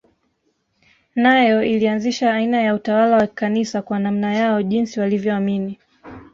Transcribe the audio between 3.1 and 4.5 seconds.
wa Kikanisa kwa namna